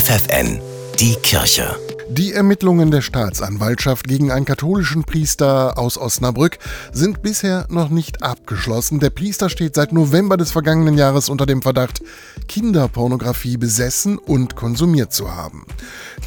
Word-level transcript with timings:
FFN, 0.00 0.58
die 0.98 1.14
Kirche. 1.16 1.89
Die 2.12 2.32
Ermittlungen 2.32 2.90
der 2.90 3.02
Staatsanwaltschaft 3.02 4.08
gegen 4.08 4.32
einen 4.32 4.44
katholischen 4.44 5.04
Priester 5.04 5.78
aus 5.78 5.96
Osnabrück 5.96 6.58
sind 6.90 7.22
bisher 7.22 7.66
noch 7.70 7.88
nicht 7.88 8.24
abgeschlossen. 8.24 8.98
Der 8.98 9.10
Priester 9.10 9.48
steht 9.48 9.76
seit 9.76 9.92
November 9.92 10.36
des 10.36 10.50
vergangenen 10.50 10.98
Jahres 10.98 11.28
unter 11.28 11.46
dem 11.46 11.62
Verdacht, 11.62 12.02
Kinderpornografie 12.48 13.56
besessen 13.58 14.18
und 14.18 14.56
konsumiert 14.56 15.12
zu 15.12 15.32
haben. 15.32 15.64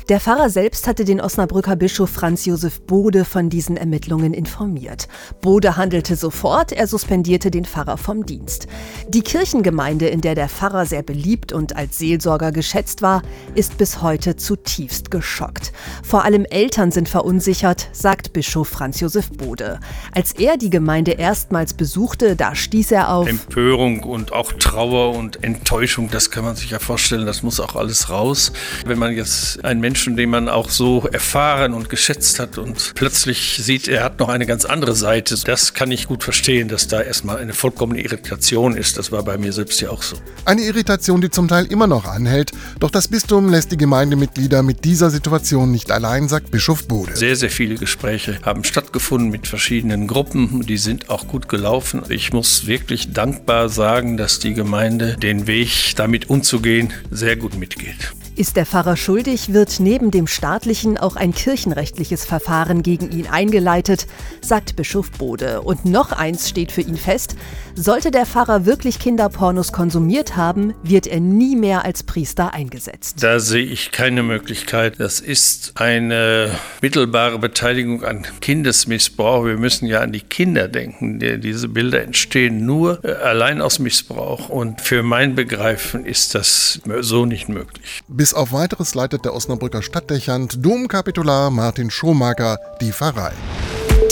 Der 0.07 0.21
Pfarrer 0.21 0.49
selbst 0.49 0.87
hatte 0.87 1.03
den 1.03 1.19
Osnabrücker 1.19 1.75
Bischof 1.75 2.09
Franz 2.09 2.45
Josef 2.45 2.79
Bode 2.79 3.25
von 3.25 3.49
diesen 3.49 3.75
Ermittlungen 3.75 4.33
informiert. 4.33 5.09
Bode 5.41 5.75
handelte 5.75 6.15
sofort, 6.15 6.71
er 6.71 6.87
suspendierte 6.87 7.51
den 7.51 7.65
Pfarrer 7.65 7.97
vom 7.97 8.25
Dienst. 8.25 8.67
Die 9.09 9.21
Kirchengemeinde, 9.21 10.07
in 10.07 10.21
der 10.21 10.35
der 10.35 10.47
Pfarrer 10.47 10.85
sehr 10.85 11.03
beliebt 11.03 11.51
und 11.51 11.75
als 11.75 11.97
Seelsorger 11.97 12.53
geschätzt 12.53 13.01
war, 13.01 13.21
ist 13.53 13.77
bis 13.77 14.01
heute 14.01 14.37
zutiefst 14.37 15.11
geschockt. 15.11 15.72
Vor 16.03 16.25
allem 16.25 16.45
Eltern 16.45 16.91
sind 16.91 17.09
verunsichert, 17.09 17.89
sagt 17.91 18.33
Bischof 18.33 18.69
Franz 18.69 18.99
Josef 18.99 19.29
Bode. 19.31 19.79
Als 20.11 20.33
er 20.33 20.57
die 20.57 20.69
Gemeinde 20.69 21.11
erstmals 21.11 21.73
besuchte, 21.73 22.35
da 22.35 22.55
stieß 22.55 22.91
er 22.91 23.13
auf 23.13 23.27
Empörung 23.27 24.03
und 24.03 24.33
auch 24.33 24.53
Trauer 24.53 25.15
und 25.15 25.43
Enttäuschung. 25.43 26.09
Das 26.11 26.31
kann 26.31 26.43
man 26.43 26.55
sich 26.55 26.71
ja 26.71 26.79
vorstellen, 26.79 27.25
das 27.25 27.43
muss 27.43 27.59
auch 27.59 27.75
alles 27.75 28.09
raus. 28.09 28.53
Wenn 28.85 28.99
man 28.99 29.13
jetzt 29.15 29.63
einen 29.63 29.79
Menschen, 29.79 30.17
den 30.17 30.29
man 30.29 30.49
auch 30.49 30.69
so 30.69 31.07
erfahren 31.11 31.73
und 31.73 31.89
geschätzt 31.89 32.39
hat 32.39 32.57
und 32.57 32.93
plötzlich 32.95 33.59
sieht, 33.61 33.87
er 33.87 34.03
hat 34.03 34.19
noch 34.19 34.29
eine 34.29 34.45
ganz 34.45 34.65
andere 34.65 34.95
Seite, 34.95 35.35
das 35.45 35.73
kann 35.73 35.91
ich 35.91 36.07
gut 36.07 36.23
verstehen, 36.23 36.67
dass 36.67 36.87
da 36.87 37.01
erstmal 37.01 37.37
eine 37.37 37.53
vollkommene 37.53 38.01
Irritation 38.01 38.75
ist. 38.75 38.97
Das 38.97 39.11
war 39.11 39.23
bei 39.23 39.37
mir 39.37 39.53
selbst 39.53 39.81
ja 39.81 39.89
auch 39.89 40.03
so. 40.03 40.17
Eine 40.45 40.61
Irritation, 40.61 41.21
die 41.21 41.29
zum 41.29 41.47
Teil 41.47 41.65
immer 41.65 41.87
noch 41.87 42.05
anhält, 42.05 42.51
doch 42.79 42.91
das 42.91 43.07
Bistum 43.07 43.49
lässt 43.49 43.71
die 43.71 43.77
Gemeindemitglieder 43.77 44.63
mit 44.63 44.83
dieser 44.85 45.09
Situation 45.09 45.62
Situation 45.63 45.71
nicht 45.71 45.91
allein, 45.91 46.27
sagt 46.27 46.51
Bischof 46.51 46.87
Bode. 46.87 47.15
Sehr, 47.15 47.35
sehr 47.35 47.49
viele 47.49 47.75
Gespräche 47.75 48.39
haben 48.43 48.63
stattgefunden 48.63 49.29
mit 49.29 49.47
verschiedenen 49.47 50.07
Gruppen. 50.07 50.65
Die 50.65 50.77
sind 50.77 51.09
auch 51.09 51.27
gut 51.27 51.49
gelaufen. 51.49 52.03
Ich 52.09 52.33
muss 52.33 52.67
wirklich 52.67 53.13
dankbar 53.13 53.69
sagen, 53.69 54.17
dass 54.17 54.39
die 54.39 54.53
Gemeinde 54.53 55.15
den 55.17 55.47
Weg, 55.47 55.95
damit 55.95 56.29
umzugehen, 56.29 56.93
sehr 57.11 57.35
gut 57.35 57.55
mitgeht. 57.55 58.13
Ist 58.35 58.55
der 58.55 58.65
Pfarrer 58.65 58.97
schuldig, 58.97 59.53
wird 59.53 59.79
neben 59.79 60.09
dem 60.09 60.25
staatlichen 60.25 60.97
auch 60.97 61.15
ein 61.15 61.35
kirchenrechtliches 61.35 62.25
Verfahren 62.25 62.81
gegen 62.81 63.11
ihn 63.11 63.27
eingeleitet, 63.27 64.07
sagt 64.41 64.75
Bischof 64.75 65.11
Bode. 65.11 65.61
Und 65.61 65.85
noch 65.85 66.11
eins 66.11 66.49
steht 66.49 66.71
für 66.71 66.81
ihn 66.81 66.97
fest, 66.97 67.35
sollte 67.75 68.09
der 68.09 68.25
Pfarrer 68.25 68.65
wirklich 68.65 68.97
Kinderpornos 68.97 69.71
konsumiert 69.71 70.35
haben, 70.35 70.73
wird 70.81 71.05
er 71.05 71.19
nie 71.19 71.55
mehr 71.55 71.85
als 71.85 72.01
Priester 72.01 72.55
eingesetzt. 72.55 73.21
Da 73.21 73.39
sehe 73.39 73.65
ich 73.65 73.91
keine 73.91 74.23
Möglichkeit. 74.23 74.99
Das 74.99 75.19
ist 75.19 75.73
eine 75.75 76.57
mittelbare 76.81 77.37
Beteiligung 77.37 78.03
an 78.03 78.25
Kindesmissbrauch. 78.41 79.45
Wir 79.45 79.57
müssen 79.57 79.85
ja 79.85 80.01
an 80.01 80.11
die 80.11 80.21
Kinder 80.21 80.67
denken. 80.67 81.19
Diese 81.19 81.67
Bilder 81.67 82.01
entstehen 82.01 82.65
nur 82.65 83.03
äh, 83.03 83.11
allein 83.11 83.61
aus 83.61 83.77
Missbrauch. 83.77 84.49
Und 84.49 84.81
für 84.81 85.03
mein 85.03 85.35
Begreifen 85.35 86.05
ist 86.05 86.33
das 86.33 86.81
so 87.01 87.25
nicht 87.25 87.47
möglich. 87.47 88.01
Bis 88.23 88.33
auf 88.33 88.53
weiteres 88.53 88.95
leitet 88.95 89.25
der 89.25 89.33
Osnabrücker 89.33 89.81
Stadtdechant 89.81 90.65
Domkapitular 90.65 91.51
Martin 91.51 91.91
Schomaker 91.91 92.57
die 92.79 92.93
Pfarrei. 92.93 93.33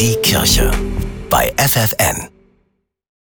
Die 0.02 0.18
Kirche 0.22 0.70
bei 1.30 1.54
FFN. 1.56 2.41